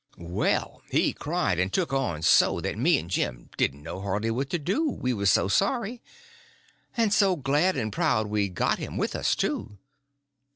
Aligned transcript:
Well, 0.17 0.81
he 0.89 1.13
cried 1.13 1.59
and 1.59 1.71
took 1.71 1.93
on 1.93 2.23
so 2.23 2.59
that 2.61 2.75
me 2.75 2.97
and 2.97 3.07
Jim 3.07 3.51
didn't 3.55 3.83
know 3.83 4.01
hardly 4.01 4.31
what 4.31 4.49
to 4.49 4.57
do, 4.57 4.89
we 4.89 5.13
was 5.13 5.29
so 5.29 5.47
sorry—and 5.47 7.13
so 7.13 7.35
glad 7.35 7.77
and 7.77 7.93
proud 7.93 8.25
we'd 8.25 8.55
got 8.55 8.79
him 8.79 8.97
with 8.97 9.15
us, 9.15 9.35
too. 9.35 9.77